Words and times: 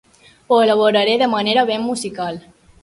Ho 0.47 0.57
elaboraré 0.61 1.13
de 1.23 1.29
manera 1.37 1.67
ben 1.73 1.87
musical. 1.93 2.43